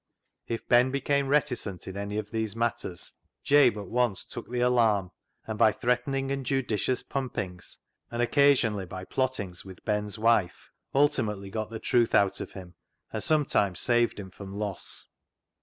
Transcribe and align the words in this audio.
If 0.47 0.67
Ben 0.67 0.89
became 0.89 1.27
reticent 1.27 1.87
in 1.87 1.95
any 1.95 2.17
of 2.17 2.31
these 2.31 2.55
matters 2.55 3.13
Jabe 3.43 3.77
at 3.79 3.85
once 3.87 4.25
took 4.25 4.49
the 4.49 4.61
alarm, 4.61 5.11
and 5.45 5.59
by 5.59 5.71
threatening 5.71 6.31
and 6.31 6.43
judicious" 6.43 7.03
pumpings," 7.13 7.77
and 8.09 8.19
occasionally 8.19 8.87
by 8.87 9.05
plottings 9.05 9.63
with 9.63 9.85
Ben's 9.85 10.17
wife, 10.17 10.71
217 10.91 10.91
2i8 10.91 10.91
CLOG 10.91 10.91
SHOP 10.91 10.91
CHRONICLES 10.91 11.03
ultimately 11.03 11.49
got 11.51 11.69
the 11.69 11.79
truth 11.79 12.15
out 12.15 12.41
of 12.41 12.51
him, 12.53 12.73
and 13.13 13.23
some 13.23 13.45
times 13.45 13.79
saved 13.79 14.19
him 14.19 14.31
from 14.31 14.57
loss. 14.57 15.05